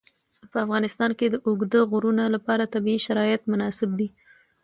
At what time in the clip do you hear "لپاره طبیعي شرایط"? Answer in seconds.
2.35-3.41